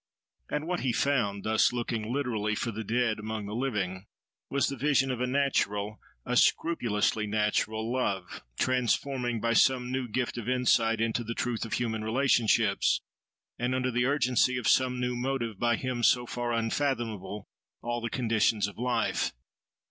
[0.49, 4.07] And what he found, thus looking, literally, for the dead among the living,
[4.49, 10.39] was the vision of a natural, a scrupulously natural, love, transforming, by some new gift
[10.39, 13.01] of insight into the truth of human relationships,
[13.59, 17.47] and under the urgency of some new motive by him so far unfathomable,
[17.83, 19.33] all the conditions of life.